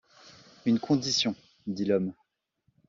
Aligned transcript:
Une 0.65 0.79
condition, 0.79 1.35
dit 1.67 1.85
l’homme. 1.85 2.13